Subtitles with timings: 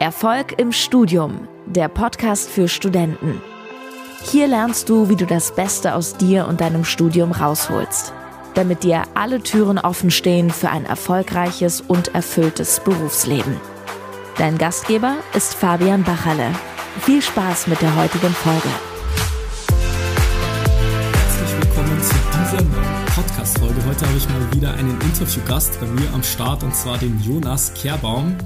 [0.00, 3.42] Erfolg im Studium, der Podcast für Studenten.
[4.22, 8.12] Hier lernst du, wie du das Beste aus dir und deinem Studium rausholst,
[8.54, 13.56] damit dir alle Türen offen stehen für ein erfolgreiches und erfülltes Berufsleben.
[14.36, 16.52] Dein Gastgeber ist Fabian Bachalle.
[17.00, 18.68] Viel Spaß mit der heutigen Folge.
[21.12, 22.64] Herzlich willkommen zu dieser
[23.16, 23.84] Podcast-Folge.
[23.84, 27.74] Heute habe ich mal wieder einen Interviewgast bei mir am Start und zwar den Jonas
[27.74, 28.36] Kehrbaum.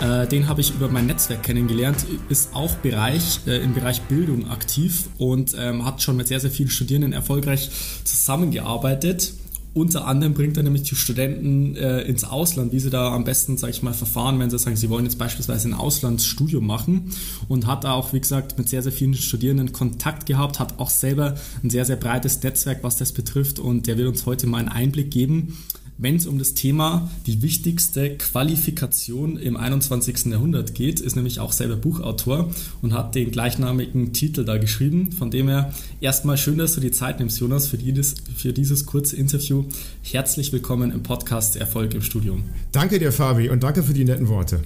[0.00, 4.50] Äh, den habe ich über mein Netzwerk kennengelernt, ist auch Bereich, äh, im Bereich Bildung
[4.50, 7.70] aktiv und ähm, hat schon mit sehr, sehr vielen Studierenden erfolgreich
[8.04, 9.34] zusammengearbeitet.
[9.72, 13.56] Unter anderem bringt er nämlich die Studenten äh, ins Ausland, wie sie da am besten,
[13.56, 17.12] sage ich mal, verfahren, wenn sie sagen, sie wollen jetzt beispielsweise ein Auslandsstudium machen
[17.46, 20.90] und hat da auch, wie gesagt, mit sehr, sehr vielen Studierenden Kontakt gehabt, hat auch
[20.90, 24.58] selber ein sehr, sehr breites Netzwerk, was das betrifft und der will uns heute mal
[24.58, 25.56] einen Einblick geben,
[26.00, 30.26] wenn es um das Thema die wichtigste Qualifikation im 21.
[30.26, 35.12] Jahrhundert geht, ist nämlich auch selber Buchautor und hat den gleichnamigen Titel da geschrieben.
[35.12, 38.86] Von dem her erstmal schön, dass du die Zeit nimmst, Jonas, für dieses, für dieses
[38.86, 39.64] kurze Interview.
[40.02, 42.44] Herzlich willkommen im Podcast Erfolg im Studium.
[42.72, 44.62] Danke dir, Fabi, und danke für die netten Worte.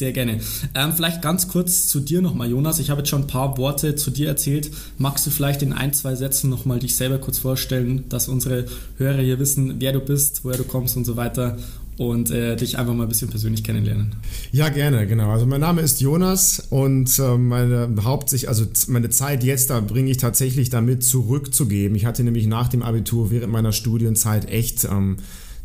[0.00, 0.40] Sehr gerne.
[0.74, 2.78] Ähm, vielleicht ganz kurz zu dir nochmal, Jonas.
[2.78, 4.70] Ich habe jetzt schon ein paar Worte zu dir erzählt.
[4.96, 8.64] Magst du vielleicht in ein, zwei Sätzen nochmal dich selber kurz vorstellen, dass unsere
[8.96, 11.58] Hörer hier wissen, wer du bist, woher du kommst und so weiter
[11.98, 14.14] und äh, dich einfach mal ein bisschen persönlich kennenlernen.
[14.52, 15.32] Ja, gerne, genau.
[15.32, 20.10] Also mein Name ist Jonas und äh, meine Hauptsicht, also meine Zeit jetzt, da bringe
[20.10, 21.94] ich tatsächlich damit zurückzugeben.
[21.94, 25.18] Ich hatte nämlich nach dem Abitur während meiner Studienzeit echt ähm,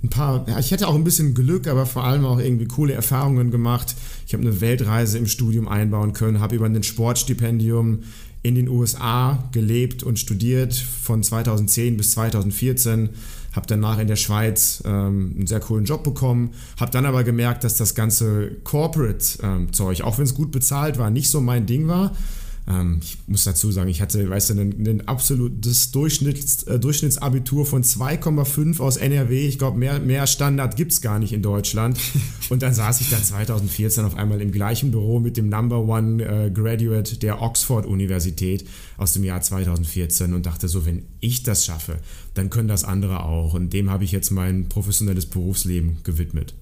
[0.05, 2.93] ein paar, ja, ich hätte auch ein bisschen Glück, aber vor allem auch irgendwie coole
[2.93, 3.95] Erfahrungen gemacht.
[4.27, 7.99] Ich habe eine Weltreise im Studium einbauen können, habe über ein Sportstipendium
[8.43, 13.09] in den USA gelebt und studiert von 2010 bis 2014,
[13.53, 17.63] habe danach in der Schweiz ähm, einen sehr coolen Job bekommen, habe dann aber gemerkt,
[17.63, 21.87] dass das ganze Corporate-Zeug, ähm, auch wenn es gut bezahlt war, nicht so mein Ding
[21.87, 22.11] war
[22.67, 27.65] ähm, ich muss dazu sagen, ich hatte, weißt du, ein, ein absolutes Durchschnitts, äh, Durchschnittsabitur
[27.65, 29.47] von 2,5 aus NRW.
[29.47, 31.99] Ich glaube, mehr, mehr Standard gibt es gar nicht in Deutschland.
[32.49, 36.23] Und dann saß ich dann 2014 auf einmal im gleichen Büro mit dem Number One
[36.23, 41.97] äh, Graduate der Oxford-Universität aus dem Jahr 2014 und dachte so, wenn ich das schaffe,
[42.33, 43.53] dann können das andere auch.
[43.53, 46.55] Und dem habe ich jetzt mein professionelles Berufsleben gewidmet.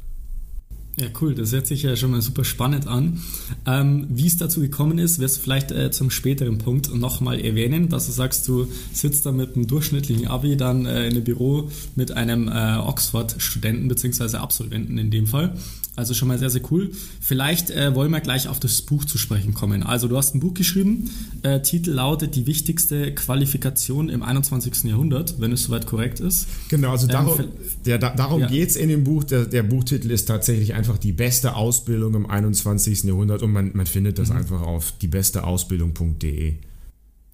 [0.95, 1.33] Ja, cool.
[1.33, 3.19] Das hört sich ja schon mal super spannend an.
[3.65, 7.89] Ähm, wie es dazu gekommen ist, wirst du vielleicht äh, zum späteren Punkt nochmal erwähnen,
[7.89, 11.71] dass du sagst, du sitzt da mit einem durchschnittlichen Abi dann äh, in einem Büro
[11.95, 14.37] mit einem äh, Oxford-Studenten bzw.
[14.37, 15.55] Absolventen in dem Fall.
[15.95, 16.91] Also schon mal sehr, sehr cool.
[17.21, 19.83] Vielleicht äh, wollen wir gleich auf das Buch zu sprechen kommen.
[19.83, 21.11] Also du hast ein Buch geschrieben,
[21.43, 24.85] äh, Titel lautet Die wichtigste Qualifikation im 21.
[24.85, 26.47] Jahrhundert, wenn es soweit korrekt ist.
[26.69, 27.49] Genau, also darum, ähm,
[27.85, 28.47] der, da, darum ja.
[28.47, 29.23] geht es in dem Buch.
[29.23, 33.03] Der, der, Buchtitel ist tatsächlich einfach die beste Ausbildung im 21.
[33.03, 34.37] Jahrhundert und man, man findet das mhm.
[34.37, 36.55] einfach auf diebesteausbildung.de.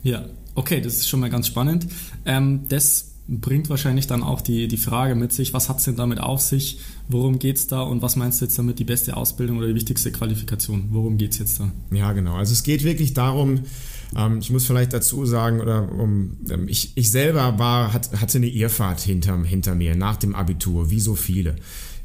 [0.03, 0.25] Ja,
[0.55, 1.87] okay, das ist schon mal ganz spannend.
[2.25, 5.95] Ähm, das bringt wahrscheinlich dann auch die, die Frage mit sich, was hat es denn
[5.95, 9.15] damit auf sich, worum geht es da und was meinst du jetzt damit die beste
[9.15, 10.89] Ausbildung oder die wichtigste Qualifikation?
[10.91, 11.71] Worum geht es jetzt da?
[11.91, 12.35] Ja, genau.
[12.35, 13.61] Also es geht wirklich darum,
[14.17, 18.39] ähm, ich muss vielleicht dazu sagen, oder um, ähm, ich, ich selber war, hat, hatte
[18.39, 21.55] eine Irrfahrt hinter, hinter mir nach dem Abitur, wie so viele.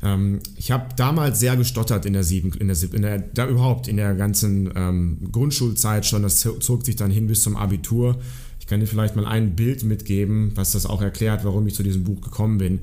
[0.02, 3.88] Ähm, ich habe damals sehr gestottert in der sieben, in der, in der da überhaupt
[3.88, 6.22] in der ganzen ähm, Grundschulzeit schon.
[6.22, 8.18] Das zog sich dann hin bis zum Abitur.
[8.64, 11.82] Ich kann dir vielleicht mal ein Bild mitgeben, was das auch erklärt, warum ich zu
[11.82, 12.78] diesem Buch gekommen bin.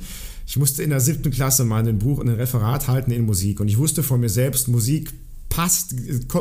[0.46, 3.68] Ich musste in der siebten Klasse mal ein Buch, ein Referat halten in Musik und
[3.68, 5.12] ich wusste von mir selbst, Musik
[5.50, 5.96] passt,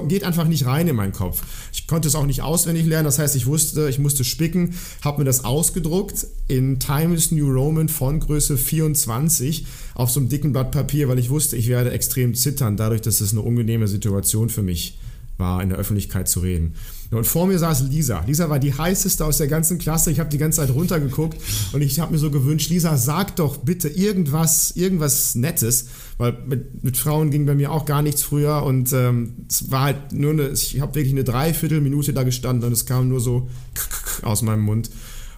[0.08, 1.42] geht einfach nicht rein in meinen Kopf.
[1.72, 5.20] Ich konnte es auch nicht auswendig lernen, das heißt, ich wusste, ich musste spicken, habe
[5.20, 9.64] mir das ausgedruckt in Times New Roman von Größe 24
[9.94, 13.22] auf so einem dicken Blatt Papier, weil ich wusste, ich werde extrem zittern, dadurch, dass
[13.22, 14.98] es eine unangenehme Situation für mich
[15.40, 16.74] war, in der Öffentlichkeit zu reden.
[17.10, 18.22] Und vor mir saß Lisa.
[18.24, 20.12] Lisa war die heißeste aus der ganzen Klasse.
[20.12, 21.36] Ich habe die ganze Zeit runtergeguckt
[21.72, 25.86] und ich habe mir so gewünscht, Lisa, sag doch bitte irgendwas, irgendwas Nettes,
[26.18, 29.82] weil mit, mit Frauen ging bei mir auch gar nichts früher und ähm, es war
[29.82, 33.48] halt nur eine, ich habe wirklich eine Dreiviertelminute da gestanden und es kam nur so
[34.22, 34.90] aus meinem Mund.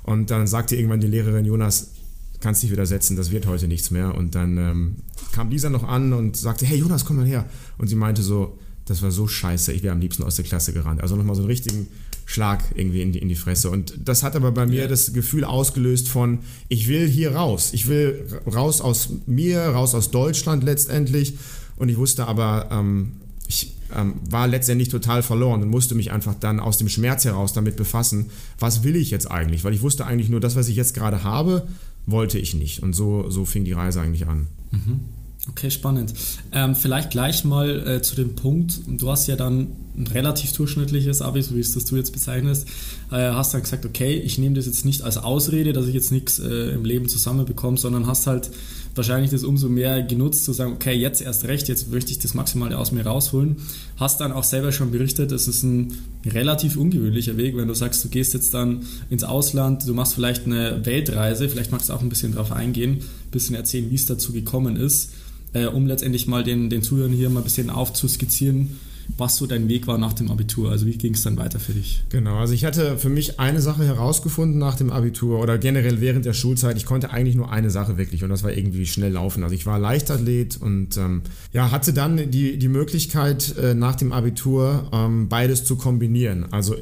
[0.02, 1.92] Und dann sagte irgendwann die Lehrerin, Jonas,
[2.40, 4.14] kannst dich wieder setzen, das wird heute nichts mehr.
[4.14, 4.96] Und dann ähm,
[5.32, 7.46] kam Lisa noch an und sagte, hey Jonas, komm mal her.
[7.78, 10.72] Und sie meinte so, das war so scheiße, ich wäre am liebsten aus der Klasse
[10.72, 11.00] gerannt.
[11.00, 11.88] Also nochmal so einen richtigen
[12.24, 13.70] Schlag irgendwie in die, in die Fresse.
[13.70, 17.70] Und das hat aber bei mir das Gefühl ausgelöst von, ich will hier raus.
[17.72, 21.34] Ich will raus aus mir, raus aus Deutschland letztendlich.
[21.76, 23.12] Und ich wusste aber, ähm,
[23.46, 27.52] ich ähm, war letztendlich total verloren und musste mich einfach dann aus dem Schmerz heraus
[27.52, 29.64] damit befassen, was will ich jetzt eigentlich?
[29.64, 31.66] Weil ich wusste eigentlich nur, das, was ich jetzt gerade habe,
[32.06, 32.82] wollte ich nicht.
[32.82, 34.46] Und so, so fing die Reise eigentlich an.
[34.70, 35.00] Mhm.
[35.48, 36.14] Okay, spannend.
[36.52, 41.20] Ähm, vielleicht gleich mal äh, zu dem Punkt, du hast ja dann ein relativ durchschnittliches
[41.20, 42.68] Abi, so wie es das du jetzt bezeichnest,
[43.10, 46.12] äh, hast dann gesagt, okay, ich nehme das jetzt nicht als Ausrede, dass ich jetzt
[46.12, 48.50] nichts äh, im Leben zusammenbekomme, sondern hast halt
[48.94, 52.34] wahrscheinlich das umso mehr genutzt, zu sagen, okay, jetzt erst recht, jetzt möchte ich das
[52.34, 53.56] Maximale aus mir rausholen.
[53.96, 55.92] Hast dann auch selber schon berichtet, es ist ein
[56.24, 60.46] relativ ungewöhnlicher Weg, wenn du sagst, du gehst jetzt dann ins Ausland, du machst vielleicht
[60.46, 64.06] eine Weltreise, vielleicht magst du auch ein bisschen darauf eingehen, ein bisschen erzählen, wie es
[64.06, 65.10] dazu gekommen ist
[65.52, 68.78] äh, um letztendlich mal den, den Zuhörern hier mal ein bisschen aufzuskizzieren,
[69.18, 70.70] was so dein Weg war nach dem Abitur.
[70.70, 72.02] Also wie ging es dann weiter für dich?
[72.08, 76.24] Genau, also ich hatte für mich eine Sache herausgefunden nach dem Abitur oder generell während
[76.24, 76.76] der Schulzeit.
[76.76, 79.42] Ich konnte eigentlich nur eine Sache wirklich und das war irgendwie schnell laufen.
[79.42, 81.22] Also ich war Leichtathlet und ähm,
[81.52, 86.46] ja, hatte dann die, die Möglichkeit äh, nach dem Abitur ähm, beides zu kombinieren.
[86.52, 86.76] Also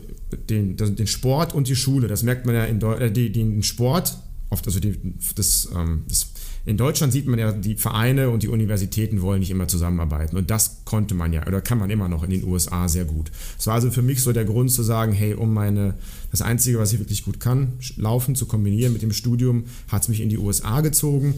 [0.49, 2.06] den, den Sport und die Schule.
[2.08, 4.17] Das merkt man ja in Deu äh, den Sport,
[4.50, 4.96] oft also die,
[5.34, 6.30] das, ähm, das
[6.66, 10.36] in Deutschland sieht man ja, die Vereine und die Universitäten wollen nicht immer zusammenarbeiten.
[10.36, 13.30] Und das konnte man ja, oder kann man immer noch in den USA sehr gut.
[13.58, 15.94] Es war also für mich so der Grund zu sagen, hey, um meine,
[16.30, 20.08] das Einzige, was ich wirklich gut kann, Laufen zu kombinieren mit dem Studium, hat es
[20.08, 21.34] mich in die USA gezogen.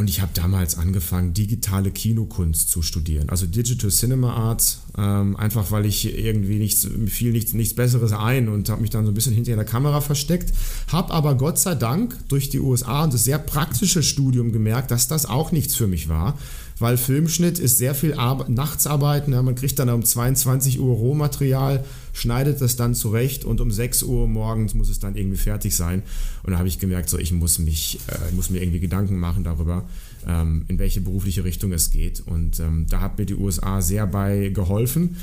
[0.00, 5.72] Und ich habe damals angefangen, digitale Kinokunst zu studieren, also Digital Cinema Arts, ähm, einfach
[5.72, 9.14] weil ich irgendwie nichts, fiel nichts, nichts Besseres ein und habe mich dann so ein
[9.14, 10.54] bisschen hinter der Kamera versteckt.
[10.90, 15.06] Habe aber Gott sei Dank durch die USA und das sehr praktische Studium gemerkt, dass
[15.06, 16.38] das auch nichts für mich war
[16.80, 19.32] weil Filmschnitt ist sehr viel Ar Nachtsarbeiten.
[19.32, 24.02] Ja, man kriegt dann um 22 Uhr Rohmaterial, schneidet das dann zurecht und um 6
[24.02, 26.02] Uhr morgens muss es dann irgendwie fertig sein.
[26.42, 29.44] Und da habe ich gemerkt, so ich muss mich, äh, muss mir irgendwie Gedanken machen
[29.44, 29.86] darüber,
[30.26, 32.20] ähm, in welche berufliche Richtung es geht.
[32.20, 35.16] Und ähm, da hat mir die USA sehr bei geholfen.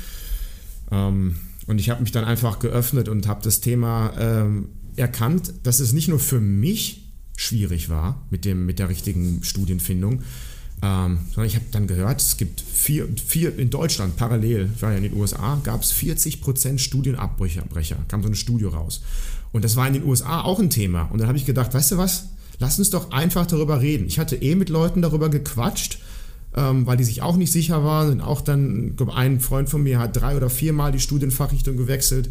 [0.92, 1.34] Ähm,
[1.66, 5.92] und ich habe mich dann einfach geöffnet und habe das Thema ähm, erkannt, dass es
[5.92, 7.04] nicht nur für mich
[7.36, 10.22] schwierig war mit, dem, mit der richtigen Studienfindung,
[10.82, 14.92] ähm, sondern ich habe dann gehört, es gibt vier, vier in Deutschland parallel, ich war
[14.92, 17.64] ja in den USA, gab es 40% Studienabbrecher,
[18.08, 19.02] kam so ein Studio raus.
[19.52, 21.02] Und das war in den USA auch ein Thema.
[21.10, 22.28] Und dann habe ich gedacht, weißt du was,
[22.58, 24.06] lass uns doch einfach darüber reden.
[24.06, 25.98] Ich hatte eh mit Leuten darüber gequatscht,
[26.54, 28.12] ähm, weil die sich auch nicht sicher waren.
[28.12, 31.76] Und auch dann, ich glaube, ein Freund von mir hat drei oder viermal die Studienfachrichtung
[31.76, 32.28] gewechselt.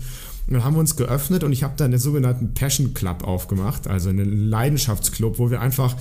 [0.48, 3.88] Und dann haben wir uns geöffnet und ich habe dann den sogenannten Passion Club aufgemacht,
[3.88, 5.96] also einen Leidenschaftsclub, wo wir einfach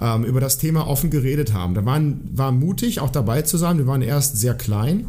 [0.00, 1.74] ähm, über das Thema offen geredet haben.
[1.74, 3.78] Da waren, war mutig, auch dabei zu sein.
[3.78, 5.06] Wir waren erst sehr klein.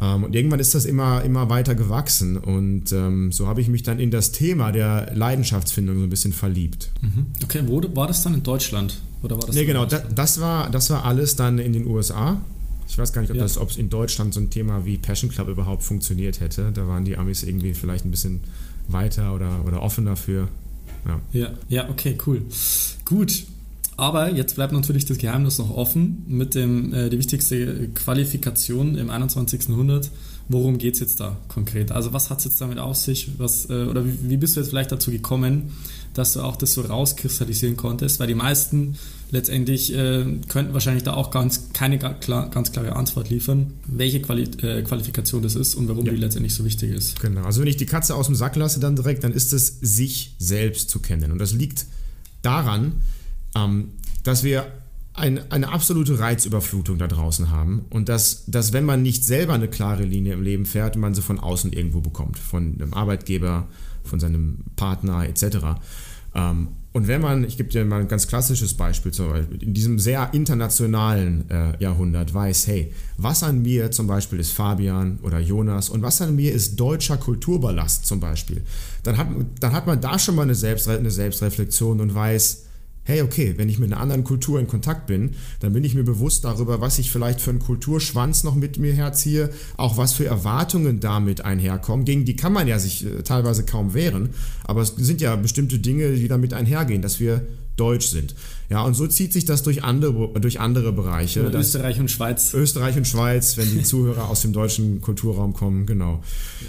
[0.00, 2.36] Ähm, und irgendwann ist das immer, immer weiter gewachsen.
[2.36, 6.32] Und ähm, so habe ich mich dann in das Thema der Leidenschaftsfindung so ein bisschen
[6.32, 6.90] verliebt.
[7.02, 7.26] Mhm.
[7.44, 9.00] Okay, wo war das dann in Deutschland?
[9.22, 12.40] Oder war das nee, genau, da, das, war, das war alles dann in den USA.
[12.88, 13.44] Ich weiß gar nicht, ob ja.
[13.44, 16.72] es in Deutschland so ein Thema wie Passion Club überhaupt funktioniert hätte.
[16.72, 18.40] Da waren die Amis irgendwie vielleicht ein bisschen
[18.88, 20.48] weiter oder, oder offener für.
[21.06, 21.20] Ja.
[21.32, 22.42] ja, ja, okay, cool.
[23.04, 23.44] Gut,
[24.00, 29.10] aber jetzt bleibt natürlich das Geheimnis noch offen mit dem, äh, die wichtigste Qualifikation im
[29.10, 29.68] 21.
[29.68, 30.10] Jahrhundert.
[30.48, 31.92] Worum geht es jetzt da konkret?
[31.92, 33.30] Also was hat es jetzt damit auf sich?
[33.38, 35.72] Was, äh, oder wie, wie, bist du jetzt vielleicht dazu gekommen,
[36.14, 38.18] dass du auch das so rauskristallisieren konntest?
[38.18, 38.96] Weil die meisten
[39.30, 44.44] letztendlich äh, könnten wahrscheinlich da auch ganz, keine klar, ganz klare Antwort liefern, welche Quali
[44.62, 46.12] äh, Qualifikation das ist und warum ja.
[46.12, 47.20] die letztendlich so wichtig ist.
[47.20, 49.78] Genau, also wenn ich die Katze aus dem Sack lasse dann direkt, dann ist es
[49.80, 51.30] sich selbst zu kennen.
[51.30, 51.86] Und das liegt
[52.42, 53.02] daran,
[53.54, 53.92] ähm,
[54.22, 54.66] dass wir
[55.14, 59.68] ein, eine absolute Reizüberflutung da draußen haben und dass, dass, wenn man nicht selber eine
[59.68, 63.66] klare Linie im Leben fährt, man sie von außen irgendwo bekommt, von einem Arbeitgeber,
[64.04, 65.58] von seinem Partner etc.
[66.34, 69.74] Ähm, und wenn man, ich gebe dir mal ein ganz klassisches Beispiel, zum Beispiel, in
[69.74, 75.38] diesem sehr internationalen äh, Jahrhundert weiß, hey, was an mir zum Beispiel ist Fabian oder
[75.38, 78.62] Jonas und was an mir ist deutscher Kulturballast zum Beispiel,
[79.04, 79.28] dann hat,
[79.60, 82.64] dann hat man da schon mal eine, Selbstre eine Selbstreflexion und weiß,
[83.04, 86.04] hey, okay, wenn ich mit einer anderen Kultur in Kontakt bin, dann bin ich mir
[86.04, 90.26] bewusst darüber, was ich vielleicht für einen Kulturschwanz noch mit mir herziehe, auch was für
[90.26, 92.04] Erwartungen damit einherkommen.
[92.04, 94.30] Gegen die kann man ja sich äh, teilweise kaum wehren,
[94.64, 97.46] aber es sind ja bestimmte Dinge, die damit einhergehen, dass wir
[97.80, 98.34] deutsch sind.
[98.68, 101.40] Ja, und so zieht sich das durch andere, durch andere Bereiche.
[101.40, 102.54] Ja, Österreich und Schweiz.
[102.54, 106.22] Österreich und Schweiz, wenn die Zuhörer aus dem deutschen Kulturraum kommen, genau.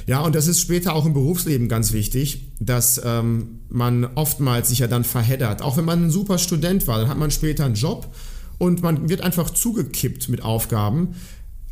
[0.08, 4.80] Ja, und das ist später auch im Berufsleben ganz wichtig, dass ähm, man oftmals sich
[4.80, 5.62] ja dann verheddert.
[5.62, 8.12] Auch wenn man ein super Student war, dann hat man später einen Job
[8.58, 11.16] und man wird einfach zugekippt mit Aufgaben,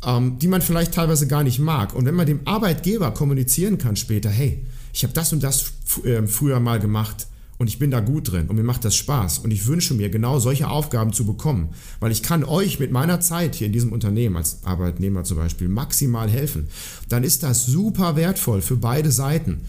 [0.06, 1.94] ähm, die man vielleicht teilweise gar nicht mag.
[1.94, 5.72] Und wenn man dem Arbeitgeber kommunizieren kann später, hey, ich habe das und das
[6.04, 7.26] äh, früher mal gemacht,
[7.60, 8.46] und ich bin da gut drin.
[8.48, 9.40] Und mir macht das Spaß.
[9.40, 13.20] Und ich wünsche mir genau solche Aufgaben zu bekommen, weil ich kann euch mit meiner
[13.20, 16.68] Zeit hier in diesem Unternehmen als Arbeitnehmer zum Beispiel maximal helfen,
[17.10, 19.60] dann ist das super wertvoll für beide Seiten,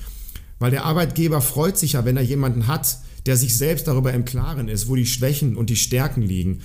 [0.57, 4.23] weil der Arbeitgeber freut sich ja, wenn er jemanden hat, der sich selbst darüber im
[4.23, 6.61] Klaren ist, wo die Schwächen und die Stärken liegen.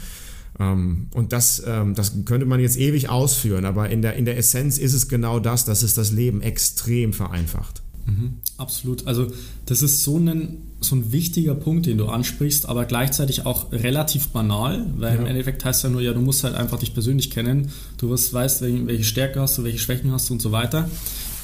[0.61, 4.39] Ähm, und das, ähm, das könnte man jetzt ewig ausführen, aber in der, in der
[4.39, 7.83] Essenz ist es genau das, dass es das Leben extrem vereinfacht.
[8.07, 9.07] Mhm, absolut.
[9.07, 9.27] Also
[9.67, 14.29] das ist so ein, so ein wichtiger Punkt, den du ansprichst, aber gleichzeitig auch relativ
[14.29, 15.21] banal, weil ja.
[15.21, 18.33] im Endeffekt heißt ja nur, ja, du musst halt einfach dich persönlich kennen, du wirst,
[18.33, 20.89] weißt, welche Stärken hast du, welche Schwächen hast du und so weiter.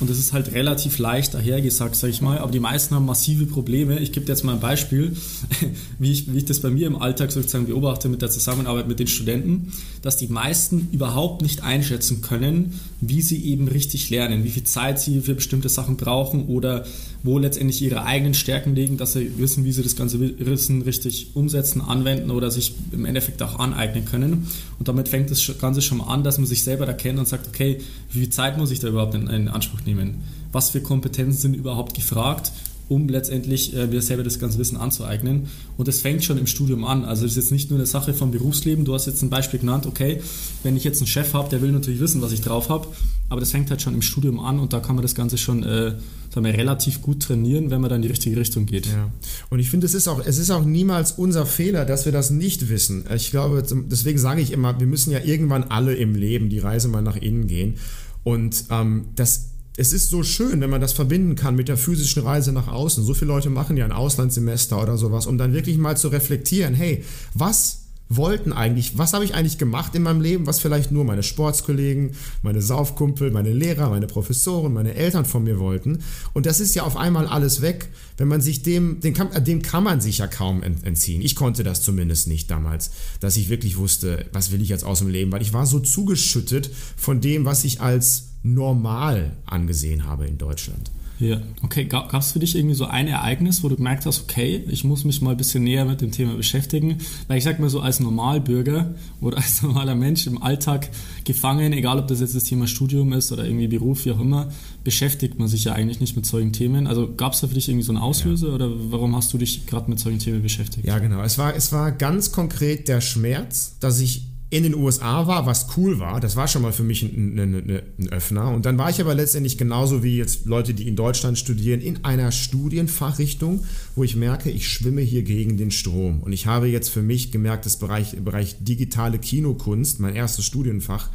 [0.03, 2.39] Und das ist halt relativ leicht dahergesagt, sage ich mal.
[2.39, 4.01] Aber die meisten haben massive Probleme.
[4.01, 5.17] Ich gebe dir jetzt mal ein Beispiel,
[6.01, 8.99] wie ich, wie ich das bei mir im Alltag sozusagen beobachte mit der Zusammenarbeit mit
[8.99, 14.51] den Studenten, dass die meisten überhaupt nicht einschätzen können, wie sie eben richtig lernen, wie
[14.51, 16.85] viel Zeit sie für bestimmte Sachen brauchen oder
[17.23, 21.29] wo letztendlich ihre eigenen Stärken liegen, dass sie wissen, wie sie das ganze Wissen richtig
[21.35, 24.49] umsetzen, anwenden oder sich im Endeffekt auch aneignen können.
[24.79, 27.47] Und damit fängt das Ganze schon mal an, dass man sich selber erkennt und sagt,
[27.47, 27.79] okay,
[28.11, 29.92] wie viel Zeit muss ich da überhaupt in, in Anspruch nehmen?
[29.95, 30.23] Nehmen.
[30.53, 32.53] Was für Kompetenzen sind überhaupt gefragt,
[32.89, 35.47] um letztendlich äh, mir selber das ganze Wissen anzueignen.
[35.79, 37.05] Und das fängt schon im Studium an.
[37.05, 38.85] Also das ist jetzt nicht nur eine Sache vom Berufsleben.
[38.85, 40.21] Du hast jetzt ein Beispiel genannt, okay,
[40.63, 42.89] wenn ich jetzt einen Chef habe, der will natürlich wissen, was ich drauf habe,
[43.31, 45.63] aber das fängt halt schon im Studium an und da kann man das Ganze schon
[45.63, 45.95] äh,
[46.33, 48.87] sagen wir, relativ gut trainieren, wenn man dann in die richtige Richtung geht.
[48.87, 49.11] Ja.
[49.51, 52.31] Und ich finde, es ist auch, es ist auch niemals unser Fehler, dass wir das
[52.31, 53.05] nicht wissen.
[53.15, 56.89] Ich glaube, deswegen sage ich immer, wir müssen ja irgendwann alle im Leben die Reise
[56.89, 57.77] mal nach innen gehen.
[58.25, 62.23] Und ähm, das es ist so schön, wenn man das verbinden kann mit der physischen
[62.23, 63.05] Reise nach außen.
[63.05, 66.75] So viele Leute machen ja ein Auslandssemester oder sowas, um dann wirklich mal zu reflektieren,
[66.75, 67.79] hey, was
[68.17, 72.13] wollten eigentlich, was habe ich eigentlich gemacht in meinem Leben, was vielleicht nur meine Sportskollegen,
[72.43, 76.01] meine Saufkumpel, meine Lehrer, meine Professoren, meine Eltern von mir wollten.
[76.35, 77.89] Und das ist ja auf einmal alles weg,
[78.19, 81.23] wenn man sich dem, dem kann, dem kann man sich ja kaum entziehen.
[81.23, 84.99] Ich konnte das zumindest nicht damals, dass ich wirklich wusste, was will ich jetzt aus
[84.99, 90.27] dem Leben, weil ich war so zugeschüttet von dem, was ich als normal angesehen habe
[90.27, 90.91] in Deutschland.
[91.23, 91.85] Ja, okay.
[91.85, 95.05] Gab es für dich irgendwie so ein Ereignis, wo du gemerkt hast, okay, ich muss
[95.05, 96.99] mich mal ein bisschen näher mit dem Thema beschäftigen?
[97.29, 100.91] Weil ich sag mal so, als Normalbürger oder als normaler Mensch im Alltag
[101.25, 104.49] gefangen, egal ob das jetzt das Thema Studium ist oder irgendwie Beruf, wie auch immer,
[104.83, 106.89] beschäftigt man sich ja eigentlich nicht mit solchen Themen.
[106.89, 108.55] Also gab es da für dich irgendwie so einen Auslöser ja.
[108.55, 110.85] oder warum hast du dich gerade mit solchen Themen beschäftigt?
[110.87, 111.23] Ja, genau.
[111.23, 115.67] Es war, es war ganz konkret der Schmerz, dass ich in den USA war, was
[115.79, 116.21] cool war.
[116.21, 118.51] Das war schon mal für mich ein, ein, ein, Öffner.
[118.51, 122.05] Und dann war ich aber letztendlich genauso wie jetzt Leute, die in Deutschland studieren, in
[122.05, 123.65] einer Studienfachrichtung,
[123.97, 126.21] wo ich merke, ich schwimme hier gegen den Strom.
[126.21, 131.09] Und ich habe jetzt für mich gemerkt, das Bereich, Bereich digitale Kinokunst, mein erstes Studienfach,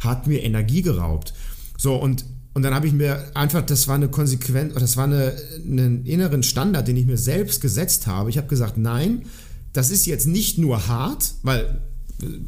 [0.00, 1.32] hat mir Energie geraubt.
[1.78, 5.36] So, und und dann habe ich mir einfach, das war eine Konsequenz, das war eine,
[5.64, 8.28] einen inneren Standard, den ich mir selbst gesetzt habe.
[8.28, 9.22] Ich habe gesagt, nein,
[9.72, 11.80] das ist jetzt nicht nur hart, weil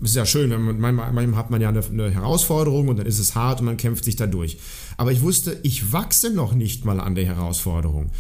[0.03, 3.19] ist ja schön, wenn man, manchmal hat man ja eine, eine, Herausforderung und dann ist
[3.19, 4.59] es hart und man kämpft sich da durch.
[4.97, 8.11] Aber ich wusste, ich wachse noch nicht mal an der Herausforderung.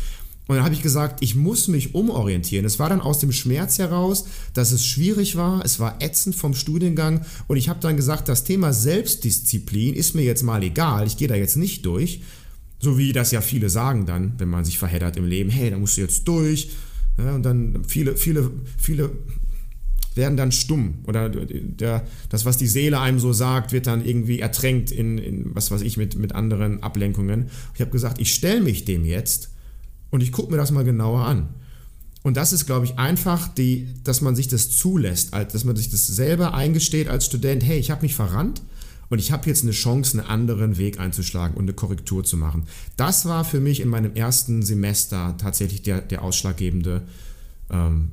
[0.48, 2.64] Und dann habe ich gesagt, ich muss mich umorientieren.
[2.64, 6.54] Es war dann aus dem Schmerz heraus, dass es schwierig war, es war ätzend vom
[6.54, 11.16] Studiengang und ich habe dann gesagt, das Thema Selbstdisziplin ist mir jetzt mal egal, ich
[11.16, 12.22] gehe da jetzt nicht durch.
[12.80, 15.78] So wie das ja viele sagen dann, wenn man sich verheddert im Leben, hey, da
[15.78, 16.70] musst du jetzt durch.
[17.16, 19.10] Ja, und dann viele, viele, viele
[20.16, 24.40] werden dann stumm oder der, das, was die Seele einem so sagt, wird dann irgendwie
[24.40, 27.46] ertränkt in, in was weiß ich, mit, mit anderen Ablenkungen.
[27.74, 29.50] Ich habe gesagt, ich stelle mich dem jetzt
[30.10, 31.48] und ich gucke mir das mal genauer an.
[32.22, 35.90] Und das ist, glaube ich, einfach, die, dass man sich das zulässt, dass man sich
[35.90, 38.62] das selber eingesteht als Student, hey, ich habe mich verrannt
[39.08, 42.64] und ich habe jetzt eine Chance, einen anderen Weg einzuschlagen und eine Korrektur zu machen.
[42.96, 47.02] Das war für mich in meinem ersten Semester tatsächlich der, der ausschlaggebende
[47.70, 48.12] ähm,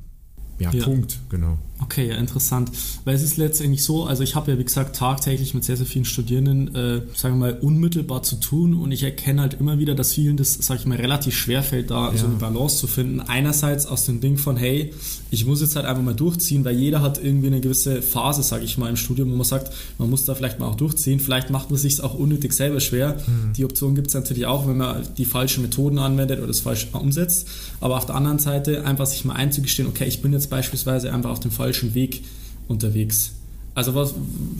[0.58, 1.58] ja, ja, Punkt, genau.
[1.82, 2.70] Okay, ja, interessant.
[3.04, 5.86] Weil es ist letztendlich so, also ich habe ja, wie gesagt, tagtäglich mit sehr, sehr
[5.86, 9.94] vielen Studierenden, äh, sagen wir mal, unmittelbar zu tun und ich erkenne halt immer wieder,
[9.94, 12.16] dass vielen das, sage ich mal, relativ schwer fällt, da ja.
[12.16, 13.20] so eine Balance zu finden.
[13.20, 14.92] Einerseits aus dem Ding von, hey,
[15.30, 18.64] ich muss jetzt halt einfach mal durchziehen, weil jeder hat irgendwie eine gewisse Phase, sage
[18.64, 21.20] ich mal, im Studium, wo man sagt, man muss da vielleicht mal auch durchziehen.
[21.20, 23.14] Vielleicht macht man sich auch unnötig selber schwer.
[23.14, 23.52] Mhm.
[23.54, 26.88] Die Option gibt es natürlich auch, wenn man die falschen Methoden anwendet oder das falsch
[26.92, 27.48] umsetzt.
[27.80, 31.30] Aber auf der anderen Seite einfach sich mal einzugestehen, okay, ich bin jetzt beispielsweise einfach
[31.30, 32.22] auf dem falschen falschen Weg
[32.68, 33.32] unterwegs.
[33.74, 34.14] Also was,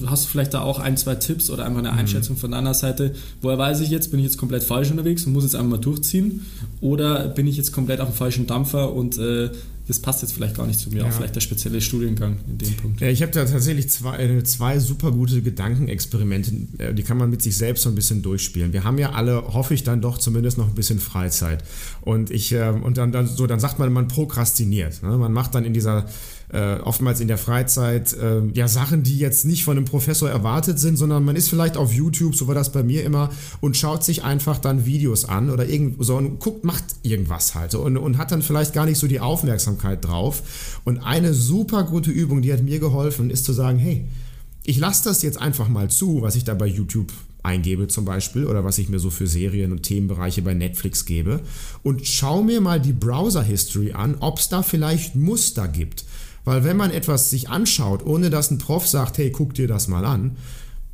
[0.07, 1.99] hast du vielleicht da auch ein, zwei Tipps oder einfach eine mhm.
[1.99, 3.13] Einschätzung von deiner Seite?
[3.43, 5.79] Woher weiß ich jetzt, bin ich jetzt komplett falsch unterwegs und muss jetzt einfach mal
[5.79, 6.47] durchziehen?
[6.81, 9.51] Oder bin ich jetzt komplett auf dem falschen Dampfer und äh,
[9.87, 11.09] das passt jetzt vielleicht gar nicht zu mir, ja.
[11.09, 13.01] auch vielleicht der spezielle Studiengang in dem Punkt.
[13.01, 17.31] Ja, ich habe da tatsächlich zwei, äh, zwei super gute Gedankenexperimente, äh, die kann man
[17.31, 18.73] mit sich selbst so ein bisschen durchspielen.
[18.73, 21.65] Wir haben ja alle, hoffe ich, dann doch zumindest noch ein bisschen Freizeit.
[22.03, 25.03] Und ich, äh, und dann, dann so, dann sagt man, man prokrastiniert.
[25.03, 25.17] Ne?
[25.17, 26.07] Man macht dann in dieser
[26.53, 30.79] äh, oftmals in der Freizeit äh, ja Sachen, die jetzt nicht von einem Professor erwartet
[30.79, 34.05] sind, sondern man ist vielleicht auf YouTube, so war das bei mir immer, und schaut
[34.05, 38.19] sich einfach dann Videos an oder irgend so und guckt, macht irgendwas halt und, und
[38.19, 40.81] hat dann vielleicht gar nicht so die Aufmerksamkeit Aufmerksamkeit drauf.
[40.85, 44.05] Und eine super gute Übung, die hat mir geholfen, ist zu sagen, hey,
[44.65, 48.45] ich lasse das jetzt einfach mal zu, was ich da bei YouTube eingebe zum Beispiel
[48.45, 51.41] oder was ich mir so für Serien und Themenbereiche bei Netflix gebe
[51.83, 56.05] und schau mir mal die Browser-History an, ob es da vielleicht Muster gibt.
[56.45, 59.89] Weil wenn man etwas sich anschaut, ohne dass ein Prof sagt, hey, guck dir das
[59.89, 60.37] mal an,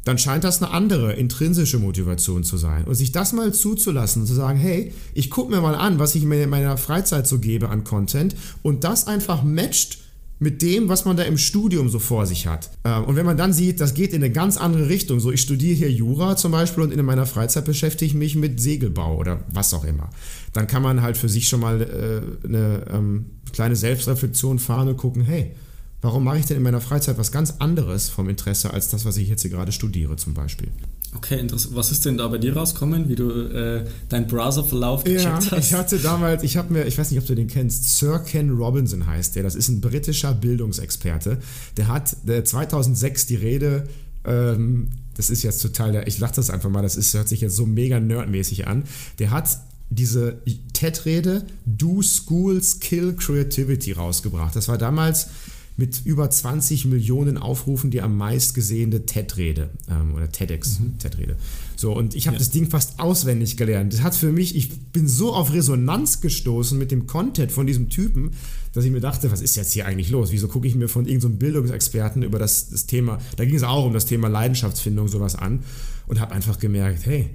[0.06, 2.84] dann scheint das eine andere intrinsische Motivation zu sein.
[2.84, 6.14] Und sich das mal zuzulassen und zu sagen, hey, ich gucke mir mal an, was
[6.14, 9.98] ich mir in meiner Freizeit so gebe an Content und das einfach matcht
[10.38, 12.70] mit dem, was man da im Studium so vor sich hat.
[12.84, 15.40] Ähm, und wenn man dann sieht, das geht in eine ganz andere Richtung, so ich
[15.40, 19.40] studiere hier Jura zum Beispiel und in meiner Freizeit beschäftige ich mich mit Segelbau oder
[19.52, 20.10] was auch immer,
[20.52, 24.98] dann kann man halt für sich schon mal äh, eine ähm, kleine Selbstreflexion fahren und
[24.98, 25.56] gucken, hey,
[26.00, 29.16] warum mache ich denn in meiner Freizeit was ganz anderes vom Interesse als das, was
[29.16, 30.68] ich jetzt hier gerade studiere zum Beispiel?
[31.14, 31.74] Okay, interessant.
[31.76, 35.52] Was ist denn da bei dir rauskommen, wie du äh, deinen Browserverlauf gecheckt ja, hast?
[35.58, 38.50] Ich hatte damals, ich habe mir, ich weiß nicht, ob du den kennst, Sir Ken
[38.50, 39.42] Robinson heißt der.
[39.42, 41.38] Das ist ein britischer Bildungsexperte.
[41.76, 43.88] Der hat der 2006 die Rede
[44.26, 47.56] ähm, das ist jetzt total, ich lache das einfach mal, das ist, hört sich jetzt
[47.56, 48.84] so mega nerdmäßig an.
[49.18, 54.54] Der hat diese TED-Rede Do Schools Kill Creativity rausgebracht.
[54.56, 55.28] Das war damals
[55.76, 60.98] mit über 20 Millionen Aufrufen die am meist gesehene TED-Rede ähm, oder TEDx mhm.
[60.98, 61.36] TED-Rede.
[61.76, 62.38] So, und ich habe ja.
[62.38, 63.92] das Ding fast auswendig gelernt.
[63.92, 67.90] Das hat für mich, ich bin so auf Resonanz gestoßen mit dem Content von diesem
[67.90, 68.30] Typen,
[68.72, 70.32] dass ich mir dachte, was ist jetzt hier eigentlich los?
[70.32, 73.62] Wieso gucke ich mir von irgendeinem so Bildungsexperten über das, das Thema, da ging es
[73.62, 75.60] auch um das Thema Leidenschaftsfindung sowas an
[76.06, 77.30] und habe einfach gemerkt, hey,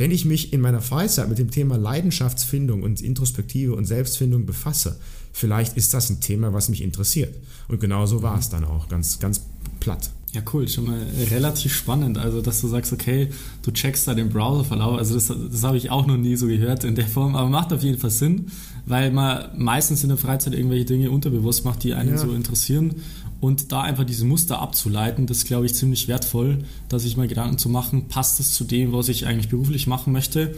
[0.00, 4.98] wenn ich mich in meiner Freizeit mit dem Thema Leidenschaftsfindung und Introspektive und Selbstfindung befasse,
[5.32, 7.34] vielleicht ist das ein Thema, was mich interessiert.
[7.68, 9.42] Und genau so war es dann auch, ganz, ganz
[9.78, 10.10] platt.
[10.32, 12.16] Ja, cool, schon mal relativ spannend.
[12.16, 13.28] Also, dass du sagst, okay,
[13.62, 14.96] du checkst da den Browserverlauf.
[14.96, 17.72] Also, das, das habe ich auch noch nie so gehört in der Form, aber macht
[17.72, 18.46] auf jeden Fall Sinn,
[18.86, 22.18] weil man meistens in der Freizeit irgendwelche Dinge unterbewusst macht, die einen ja.
[22.18, 22.94] so interessieren.
[23.40, 27.56] Und da einfach diese Muster abzuleiten, das glaube ich ziemlich wertvoll, da sich mal Gedanken
[27.56, 30.54] zu machen, passt es zu dem, was ich eigentlich beruflich machen möchte?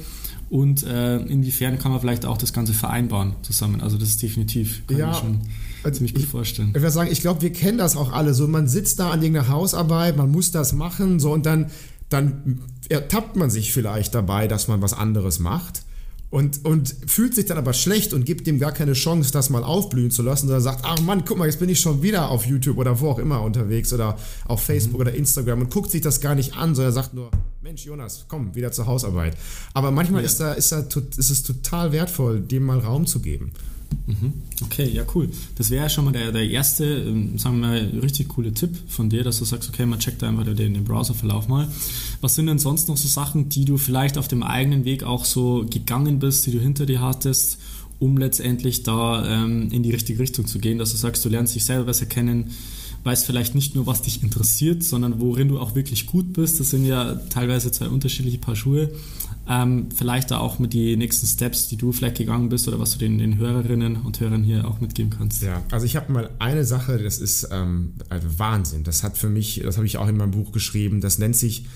[0.50, 3.80] Und äh, inwiefern kann man vielleicht auch das Ganze vereinbaren zusammen?
[3.80, 5.12] Also das ist definitiv, kann ja.
[5.12, 5.38] ich schon
[5.84, 6.68] also ziemlich gut vorstellen.
[6.70, 8.34] Ich, ich würde sagen, ich glaube, wir kennen das auch alle.
[8.34, 11.70] So, man sitzt da an irgendeiner Hausarbeit, man muss das machen, so und dann,
[12.08, 15.84] dann ertappt man sich vielleicht dabei, dass man was anderes macht
[16.32, 19.62] und, und fühlt sich dann aber schlecht und gibt dem gar keine Chance, das mal
[19.62, 22.46] aufblühen zu lassen, sondern sagt, ach Mann, guck mal, jetzt bin ich schon wieder auf
[22.46, 24.16] YouTube oder wo auch immer unterwegs oder
[24.46, 25.00] auf Facebook mhm.
[25.02, 28.54] oder Instagram und guckt sich das gar nicht an, sondern sagt nur, Mensch, Jonas, komm,
[28.54, 29.36] wieder zur Hausarbeit.
[29.74, 30.26] Aber manchmal ja.
[30.26, 30.82] ist, da, ist, da,
[31.18, 33.52] ist es total wertvoll, dem mal Raum zu geben.
[34.06, 34.32] Mhm.
[34.62, 35.28] Okay, ja, cool.
[35.56, 38.76] Das wäre ja schon mal der, der erste, ähm, sagen wir mal, richtig coole Tipp
[38.88, 41.68] von dir, dass du sagst, okay, man checkt da einfach den, den Browserverlauf mal.
[42.20, 45.24] Was sind denn sonst noch so Sachen, die du vielleicht auf dem eigenen Weg auch
[45.24, 47.58] so gegangen bist, die du hinter dir hattest,
[47.98, 51.54] um letztendlich da ähm, in die richtige Richtung zu gehen, dass du sagst, du lernst
[51.54, 52.50] dich selber besser kennen,
[53.04, 56.60] weißt vielleicht nicht nur, was dich interessiert, sondern worin du auch wirklich gut bist.
[56.60, 58.90] Das sind ja teilweise zwei unterschiedliche Paar Schuhe.
[59.48, 62.92] Ähm, vielleicht da auch mit die nächsten Steps, die du vielleicht gegangen bist oder was
[62.92, 65.42] du den, den Hörerinnen und Hörern hier auch mitgeben kannst.
[65.42, 68.84] Ja, also ich habe mal eine Sache, das ist ähm, also Wahnsinn.
[68.84, 71.66] Das hat für mich, das habe ich auch in meinem Buch geschrieben, das nennt sich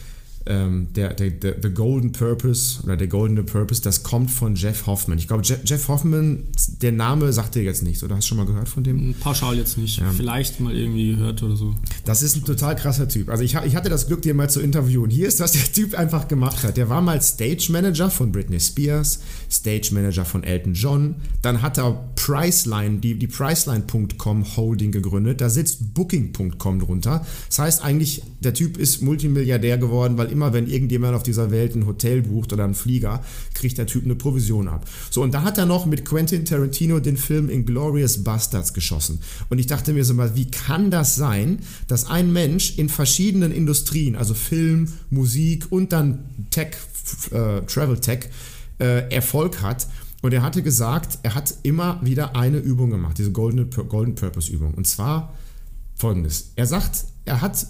[0.47, 4.87] ähm, der, der, der The Golden Purpose oder der Goldene Purpose, das kommt von Jeff
[4.87, 5.19] Hoffman.
[5.19, 6.45] Ich glaube, Jeff, Jeff Hoffman,
[6.83, 9.15] der Name sagt dir jetzt nichts, oder hast du schon mal gehört von dem?
[9.15, 9.99] Pauschal jetzt nicht.
[9.99, 10.11] Ja.
[10.13, 11.75] Vielleicht mal irgendwie gehört oder so.
[12.05, 13.29] Das ist ein total krasser Typ.
[13.29, 15.11] Also ich, ich hatte das Glück, den mal zu interviewen.
[15.11, 16.77] Hier ist, was der Typ einfach gemacht hat.
[16.77, 21.17] Der war mal Stage Manager von Britney Spears, Stage Manager von Elton John.
[21.43, 25.41] Dann hat er Priceline, die, die Priceline.com Holding gegründet.
[25.41, 27.25] Da sitzt Booking.com drunter.
[27.49, 31.75] Das heißt eigentlich, der Typ ist Multimilliardär geworden, weil immer wenn irgendjemand auf dieser Welt
[31.75, 33.23] ein Hotel bucht oder einen Flieger,
[33.55, 34.89] kriegt der Typ eine Provision ab.
[35.11, 39.19] So, und da hat er noch mit Quentin Tarantino den Film Inglorious Bastards geschossen.
[39.51, 43.51] Und ich dachte mir so mal, wie kann das sein, dass ein Mensch in verschiedenen
[43.51, 46.77] Industrien, also Film, Musik und dann Tech,
[47.33, 48.31] äh, Travel Tech,
[48.79, 49.89] äh, Erfolg hat?
[50.23, 54.53] Und er hatte gesagt, er hat immer wieder eine Übung gemacht, diese Golden, Golden Purpose
[54.53, 54.75] Übung.
[54.75, 55.35] Und zwar
[55.97, 56.53] folgendes.
[56.55, 57.67] Er sagt, er hat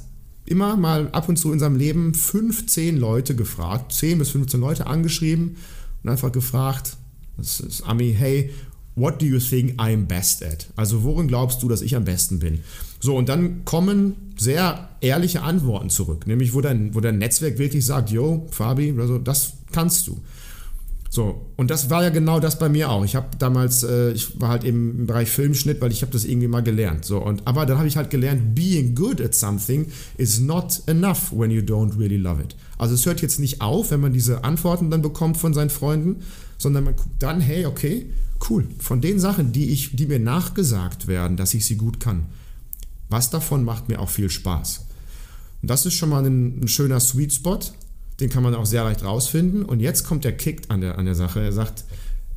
[0.47, 4.87] immer mal ab und zu in seinem Leben 15 Leute gefragt, 10 bis 15 Leute
[4.87, 5.57] angeschrieben
[6.03, 6.97] und einfach gefragt,
[7.37, 8.51] das ist Ami, hey,
[8.95, 10.69] what do you think I'm best at?
[10.75, 12.61] Also worin glaubst du, dass ich am besten bin?
[12.99, 17.85] So, und dann kommen sehr ehrliche Antworten zurück, nämlich wo dein, wo dein Netzwerk wirklich
[17.85, 20.21] sagt, yo, Fabi, also das kannst du.
[21.17, 23.03] So, und das war ja genau das bei mir auch.
[23.03, 26.47] Ich habe damals, äh, ich war halt im Bereich Filmschnitt, weil ich habe das irgendwie
[26.47, 27.07] mal gelernt.
[27.07, 29.87] So, und, aber dann habe ich halt gelernt, being good at something
[30.19, 32.55] is not enough when you don't really love it.
[32.77, 36.17] Also es hört jetzt nicht auf, wenn man diese Antworten dann bekommt von seinen Freunden,
[36.59, 38.11] sondern man guckt dann, hey, okay,
[38.51, 42.27] cool, von den Sachen, die, ich, die mir nachgesagt werden, dass ich sie gut kann,
[43.09, 44.85] was davon macht mir auch viel Spaß?
[45.63, 47.61] Und das ist schon mal ein, ein schöner Sweet Spot,
[48.21, 49.65] den kann man auch sehr leicht rausfinden.
[49.65, 51.41] Und jetzt kommt der Kick an der, an der Sache.
[51.41, 51.85] Er sagt,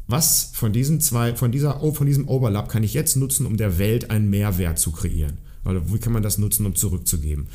[0.07, 3.77] was von diesen zwei, von dieser, von diesem Overlap kann ich jetzt nutzen, um der
[3.77, 5.37] Welt einen Mehrwert zu kreieren?
[5.65, 7.47] Oder wie kann man das nutzen, um zurückzugeben?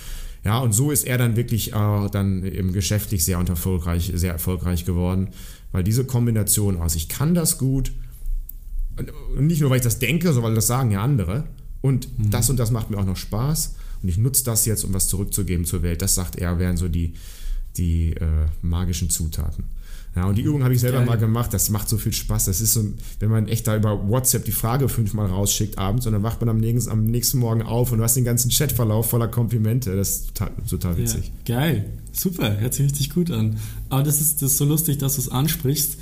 [0.44, 4.84] Ja, und so ist er dann wirklich äh, dann eben geschäftlich sehr erfolgreich, sehr erfolgreich
[4.84, 5.28] geworden,
[5.72, 7.92] weil diese Kombination aus, ich kann das gut,
[9.36, 11.44] und nicht nur, weil ich das denke, sondern weil das sagen ja andere,
[11.80, 12.30] und mhm.
[12.30, 15.08] das und das macht mir auch noch Spaß, und ich nutze das jetzt, um was
[15.08, 17.14] zurückzugeben zur Welt, das sagt er, wären so die,
[17.76, 19.64] die äh, magischen Zutaten.
[20.16, 21.06] Ja, und die Übung habe ich selber Geil.
[21.06, 21.52] mal gemacht.
[21.52, 22.44] Das macht so viel Spaß.
[22.44, 22.84] Das ist so,
[23.18, 26.48] wenn man echt da über WhatsApp die Frage fünfmal rausschickt abends und dann wacht man
[26.50, 29.96] am nächsten, am nächsten Morgen auf und du hast den ganzen Chatverlauf voller Komplimente.
[29.96, 31.32] Das ist total, total witzig.
[31.48, 31.84] Ja, geil.
[32.12, 32.60] Super.
[32.60, 33.56] Hört sich richtig gut an.
[33.88, 35.98] Aber das ist, das ist so lustig, dass du es ansprichst.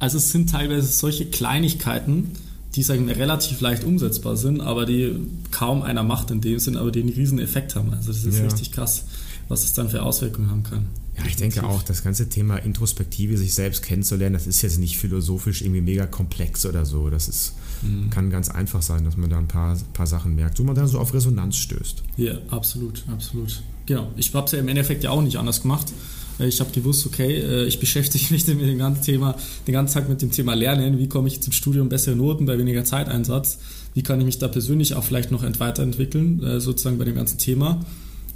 [0.00, 2.32] Also es sind teilweise solche Kleinigkeiten,
[2.74, 5.14] die sagen wir, relativ leicht umsetzbar sind, aber die
[5.52, 7.92] kaum einer macht in dem Sinn, aber die einen riesen Effekt haben.
[7.92, 8.44] Also das ist ja.
[8.44, 9.04] richtig krass,
[9.52, 10.86] was es dann für Auswirkungen haben kann.
[11.18, 14.96] Ja, ich denke auch, das ganze Thema Introspektive, sich selbst kennenzulernen, das ist jetzt nicht
[14.96, 17.10] philosophisch irgendwie mega komplex oder so.
[17.10, 18.08] Das ist, mhm.
[18.08, 20.86] kann ganz einfach sein, dass man da ein paar, paar Sachen merkt, wo man dann
[20.86, 22.02] so auf Resonanz stößt.
[22.16, 23.62] Ja, absolut, absolut.
[23.84, 24.10] Genau.
[24.16, 25.92] Ich habe es ja im Endeffekt ja auch nicht anders gemacht.
[26.40, 29.36] Äh, ich habe gewusst, okay, äh, ich beschäftige mich mit dem ganzen Thema,
[29.66, 30.98] den ganzen Tag mit dem Thema Lernen.
[30.98, 33.58] Wie komme ich zum Studium bessere Noten bei weniger Zeiteinsatz?
[33.92, 37.36] Wie kann ich mich da persönlich auch vielleicht noch weiterentwickeln, äh, sozusagen bei dem ganzen
[37.36, 37.84] Thema?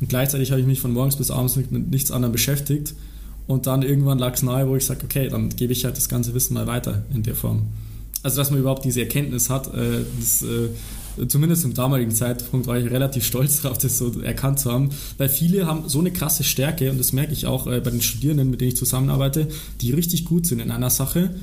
[0.01, 2.95] Und gleichzeitig habe ich mich von morgens bis abends mit, mit nichts anderem beschäftigt.
[3.47, 6.09] Und dann irgendwann lag es nahe, wo ich sage, okay, dann gebe ich halt das
[6.09, 7.63] ganze Wissen mal weiter in der Form.
[8.23, 12.77] Also, dass man überhaupt diese Erkenntnis hat, äh, das, äh, zumindest im damaligen Zeitpunkt war
[12.77, 16.43] ich relativ stolz darauf, das so erkannt zu haben, weil viele haben so eine krasse
[16.43, 19.49] Stärke und das merke ich auch äh, bei den Studierenden, mit denen ich zusammenarbeite,
[19.81, 21.37] die richtig gut sind in einer Sache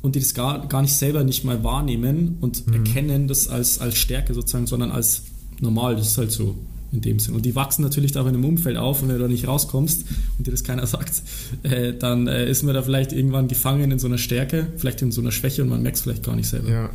[0.00, 2.72] und die das gar, gar nicht selber nicht mal wahrnehmen und mhm.
[2.72, 5.24] erkennen das als, als Stärke sozusagen, sondern als
[5.60, 6.56] normal, das ist halt so
[6.92, 7.34] in dem Sinn.
[7.34, 10.04] Und die wachsen natürlich auch in einem Umfeld auf und wenn du da nicht rauskommst
[10.38, 11.22] und dir das keiner sagt,
[11.62, 15.12] äh, dann äh, ist man da vielleicht irgendwann gefangen in so einer Stärke, vielleicht in
[15.12, 16.70] so einer Schwäche und man merkt es vielleicht gar nicht selber.
[16.70, 16.90] Ja.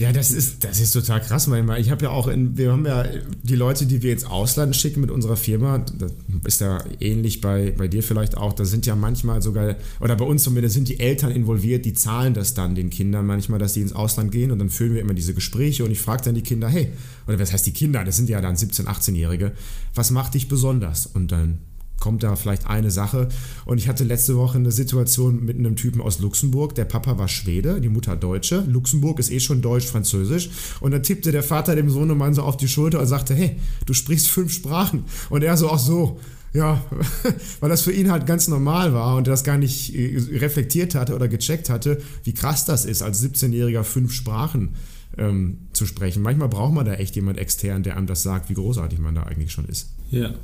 [0.00, 1.80] Ja, das ist, das ist total krass, manchmal.
[1.80, 3.04] Ich habe ja auch, in, wir haben ja
[3.42, 6.12] die Leute, die wir ins Ausland schicken mit unserer Firma, das
[6.44, 10.24] ist ja ähnlich bei, bei dir vielleicht auch, da sind ja manchmal sogar, oder bei
[10.24, 13.80] uns zumindest sind die Eltern involviert, die zahlen das dann den Kindern manchmal, dass die
[13.80, 16.42] ins Ausland gehen und dann führen wir immer diese Gespräche und ich frage dann die
[16.42, 16.88] Kinder, hey,
[17.26, 19.52] oder was heißt die Kinder, das sind ja dann 17-, 18-Jährige,
[19.94, 21.06] was macht dich besonders?
[21.06, 21.58] Und dann
[22.00, 23.28] kommt da vielleicht eine Sache.
[23.64, 26.74] Und ich hatte letzte Woche eine Situation mit einem Typen aus Luxemburg.
[26.74, 28.64] Der Papa war Schwede, die Mutter Deutsche.
[28.66, 30.50] Luxemburg ist eh schon Deutsch-Französisch.
[30.80, 33.94] Und dann tippte der Vater dem Sohnemann so auf die Schulter und sagte, hey, du
[33.94, 35.04] sprichst fünf Sprachen.
[35.30, 36.20] Und er so, ach so,
[36.52, 36.82] ja,
[37.60, 41.14] weil das für ihn halt ganz normal war und das gar nicht äh, reflektiert hatte
[41.14, 44.74] oder gecheckt hatte, wie krass das ist, als 17-Jähriger fünf Sprachen
[45.18, 46.22] ähm, zu sprechen.
[46.22, 49.24] Manchmal braucht man da echt jemand extern, der einem das sagt, wie großartig man da
[49.24, 49.90] eigentlich schon ist.
[50.10, 50.34] Ja,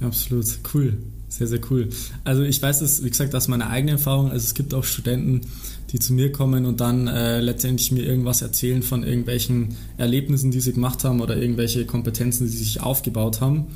[0.00, 0.98] Absolut, cool.
[1.28, 1.88] Sehr, sehr cool.
[2.24, 4.30] Also ich weiß es, wie gesagt, aus meiner eigenen Erfahrung.
[4.30, 5.40] Also es gibt auch Studenten,
[5.90, 10.60] die zu mir kommen und dann äh, letztendlich mir irgendwas erzählen von irgendwelchen Erlebnissen, die
[10.60, 13.66] sie gemacht haben oder irgendwelche Kompetenzen, die sie sich aufgebaut haben,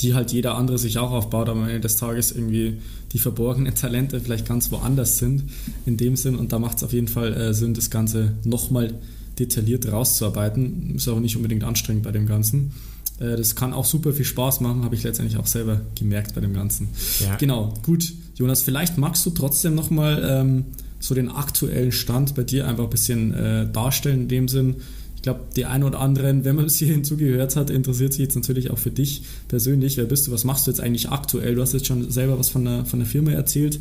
[0.00, 2.78] die halt jeder andere sich auch aufbaut, aber am Ende des Tages irgendwie
[3.12, 5.44] die verborgenen Talente vielleicht ganz woanders sind
[5.86, 8.94] in dem Sinn und da macht es auf jeden Fall äh, Sinn, das Ganze nochmal
[9.38, 10.96] detailliert rauszuarbeiten.
[10.96, 12.72] Ist auch nicht unbedingt anstrengend bei dem Ganzen.
[13.18, 16.40] Äh, das kann auch super viel Spaß machen, habe ich letztendlich auch selber gemerkt bei
[16.40, 16.88] dem Ganzen.
[17.20, 17.36] Ja.
[17.36, 18.12] Genau, gut.
[18.36, 20.64] Jonas, vielleicht magst du trotzdem nochmal ähm,
[21.00, 24.76] so den aktuellen Stand bei dir einfach ein bisschen äh, darstellen, in dem Sinn,
[25.16, 28.36] ich glaube, die einen oder anderen, wenn man bis hierhin zugehört hat, interessiert sich jetzt
[28.36, 29.96] natürlich auch für dich persönlich.
[29.96, 30.32] Wer bist du?
[30.32, 31.54] Was machst du jetzt eigentlich aktuell?
[31.54, 33.80] Du hast jetzt schon selber was von der, von der Firma erzählt,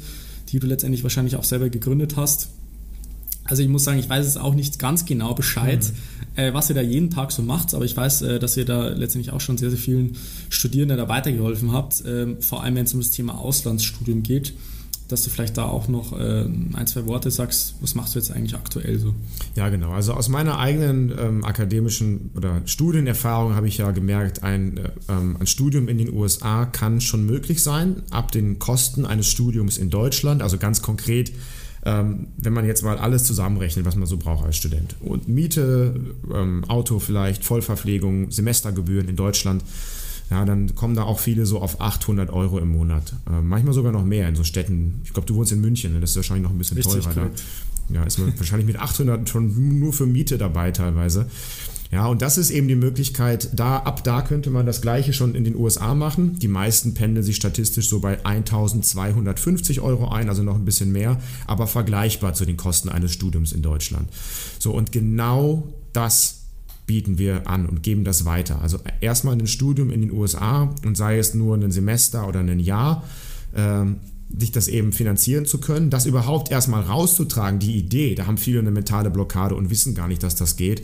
[0.49, 2.49] die du letztendlich wahrscheinlich auch selber gegründet hast.
[3.43, 6.14] Also ich muss sagen, ich weiß es auch nicht ganz genau Bescheid, mhm.
[6.35, 8.89] Äh, was ihr da jeden Tag so macht, aber ich weiß, äh, dass ihr da
[8.89, 10.17] letztendlich auch schon sehr, sehr vielen
[10.49, 14.53] Studierenden da weitergeholfen habt, äh, vor allem wenn es um das Thema Auslandsstudium geht,
[15.07, 18.31] dass du vielleicht da auch noch äh, ein, zwei Worte sagst, was machst du jetzt
[18.31, 19.13] eigentlich aktuell so?
[19.55, 19.91] Ja, genau.
[19.91, 25.37] Also aus meiner eigenen ähm, akademischen oder Studienerfahrung habe ich ja gemerkt, ein, äh, ähm,
[25.39, 29.89] ein Studium in den USA kann schon möglich sein, ab den Kosten eines Studiums in
[29.89, 31.31] Deutschland, also ganz konkret
[31.85, 34.95] ähm, wenn man jetzt mal alles zusammenrechnet, was man so braucht als Student.
[35.01, 35.99] Und Miete,
[36.33, 39.63] ähm, Auto vielleicht, Vollverpflegung, Semestergebühren in Deutschland,
[40.31, 43.13] ja, dann kommen da auch viele so auf 800 Euro im Monat.
[43.27, 45.01] Äh, manchmal sogar noch mehr in so Städten.
[45.03, 45.99] Ich glaube, du wohnst in München, ne?
[45.99, 47.29] das ist wahrscheinlich noch ein bisschen Richtig teurer.
[47.29, 47.93] Da.
[47.93, 51.27] Ja, ist man wahrscheinlich mit 800 schon nur für Miete dabei teilweise.
[51.91, 55.35] Ja, und das ist eben die Möglichkeit, da ab da könnte man das gleiche schon
[55.35, 56.37] in den USA machen.
[56.39, 61.19] Die meisten pendeln sich statistisch so bei 1250 Euro ein, also noch ein bisschen mehr,
[61.45, 64.09] aber vergleichbar zu den Kosten eines Studiums in Deutschland.
[64.59, 66.41] So, und genau das
[66.87, 68.61] bieten wir an und geben das weiter.
[68.61, 72.59] Also erstmal ein Studium in den USA und sei es nur ein Semester oder ein
[72.59, 73.03] Jahr,
[73.55, 73.97] ähm,
[74.37, 78.59] sich das eben finanzieren zu können, das überhaupt erstmal rauszutragen, die Idee, da haben viele
[78.59, 80.83] eine mentale Blockade und wissen gar nicht, dass das geht.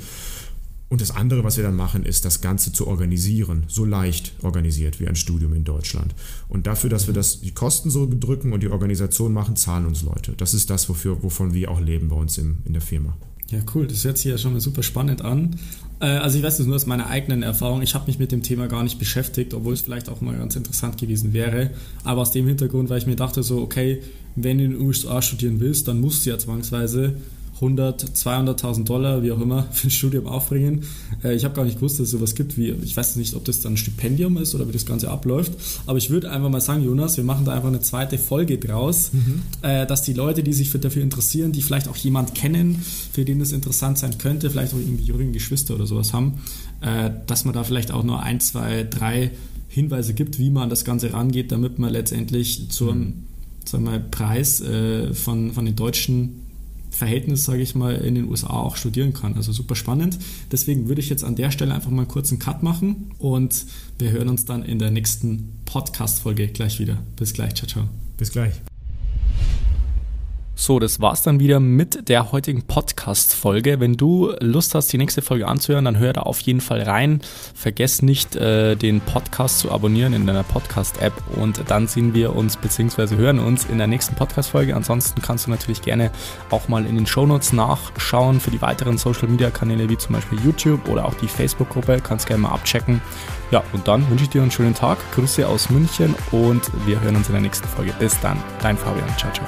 [0.91, 4.99] Und das andere, was wir dann machen, ist das Ganze zu organisieren, so leicht organisiert
[4.99, 6.13] wie ein Studium in Deutschland.
[6.49, 10.01] Und dafür, dass wir das, die Kosten so drücken und die Organisation machen, zahlen uns
[10.01, 10.34] Leute.
[10.36, 13.15] Das ist das, wofür, wovon wir auch leben bei uns im, in der Firma.
[13.51, 13.88] Ja, cool.
[13.88, 15.56] Das hört sich ja schon mal super spannend an.
[16.01, 17.82] Äh, also ich weiß das nur aus meiner eigenen Erfahrung.
[17.82, 20.58] Ich habe mich mit dem Thema gar nicht beschäftigt, obwohl es vielleicht auch mal ganz
[20.58, 21.69] interessant gewesen wäre.
[22.04, 24.01] Aber aus dem Hintergrund, weil ich mir dachte so, okay,
[24.36, 27.15] wenn du in den USA studieren willst, dann musst du ja zwangsweise
[27.62, 30.84] 100, 200.000 Dollar, wie auch immer, für ein Studium aufbringen.
[31.24, 33.45] Äh, ich habe gar nicht gewusst, dass es sowas gibt wie, ich weiß nicht, ob
[33.45, 35.54] das dann ein Stipendium ist oder wie das Ganze abläuft,
[35.86, 39.12] aber ich würde einfach mal sagen, Jonas, wir machen da einfach eine zweite Folge draus,
[39.13, 39.43] mhm.
[39.62, 43.26] äh, dass die Leute, die sich für, dafür interessieren, die vielleicht auch jemand kennen, für
[43.26, 46.39] den es interessant sein könnte, vielleicht auch irgendwie jüngere Geschwister oder sowas haben,
[46.82, 49.32] äh, dass man da vielleicht auch nur ein, zwei, drei
[49.67, 53.13] Hinweise gibt, wie man an das Ganze rangeht, damit man letztendlich zum mhm.
[53.65, 54.62] sagen wir, Preis
[55.13, 56.40] von, von den deutschen
[56.91, 59.36] Verhältnis, sage ich mal, in den USA auch studieren kann.
[59.36, 60.19] Also super spannend.
[60.51, 63.65] Deswegen würde ich jetzt an der Stelle einfach mal einen kurzen Cut machen und
[63.97, 66.97] wir hören uns dann in der nächsten Podcast-Folge gleich wieder.
[67.15, 67.56] Bis gleich.
[67.56, 67.89] Ciao, ciao.
[68.17, 68.62] Bis gleich.
[70.62, 73.80] So, das war's dann wieder mit der heutigen Podcast-Folge.
[73.80, 77.21] Wenn du Lust hast, die nächste Folge anzuhören, dann hör da auf jeden Fall rein.
[77.56, 82.58] Vergesst nicht, äh, den Podcast zu abonnieren in deiner Podcast-App und dann sehen wir uns
[82.58, 83.15] bzw.
[83.15, 84.76] hören uns in der nächsten Podcast-Folge.
[84.76, 86.12] Ansonsten kannst du natürlich gerne
[86.52, 91.06] auch mal in den Shownotes nachschauen für die weiteren Social-Media-Kanäle wie zum Beispiel YouTube oder
[91.06, 92.02] auch die Facebook-Gruppe.
[92.04, 93.02] Kannst gerne mal abchecken.
[93.50, 95.00] Ja, und dann wünsche ich dir einen schönen Tag.
[95.15, 97.95] Grüße aus München und wir hören uns in der nächsten Folge.
[97.97, 99.10] Bis dann, dein Fabian.
[99.17, 99.47] Ciao, ciao.